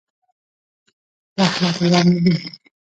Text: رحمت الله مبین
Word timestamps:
رحمت 1.39 1.81
الله 1.81 2.03
مبین 2.09 2.53